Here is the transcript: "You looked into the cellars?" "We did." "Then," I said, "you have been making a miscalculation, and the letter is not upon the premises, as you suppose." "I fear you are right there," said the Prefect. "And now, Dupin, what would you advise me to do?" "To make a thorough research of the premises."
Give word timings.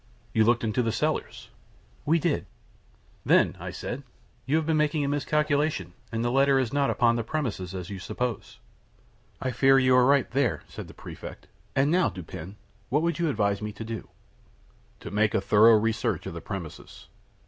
"You 0.33 0.45
looked 0.45 0.63
into 0.63 0.81
the 0.81 0.91
cellars?" 0.91 1.49
"We 2.07 2.17
did." 2.17 2.47
"Then," 3.23 3.55
I 3.59 3.69
said, 3.69 4.01
"you 4.47 4.55
have 4.55 4.65
been 4.65 4.75
making 4.75 5.05
a 5.05 5.07
miscalculation, 5.07 5.93
and 6.11 6.25
the 6.25 6.31
letter 6.31 6.57
is 6.57 6.73
not 6.73 6.89
upon 6.89 7.17
the 7.17 7.23
premises, 7.23 7.75
as 7.75 7.91
you 7.91 7.99
suppose." 7.99 8.57
"I 9.39 9.51
fear 9.51 9.77
you 9.77 9.95
are 9.95 10.07
right 10.07 10.27
there," 10.31 10.63
said 10.67 10.87
the 10.87 10.95
Prefect. 10.95 11.45
"And 11.75 11.91
now, 11.91 12.09
Dupin, 12.09 12.55
what 12.89 13.03
would 13.03 13.19
you 13.19 13.29
advise 13.29 13.61
me 13.61 13.71
to 13.73 13.83
do?" 13.85 14.07
"To 15.01 15.11
make 15.11 15.35
a 15.35 15.39
thorough 15.41 15.77
research 15.77 16.25
of 16.25 16.33
the 16.33 16.41
premises." 16.41 17.07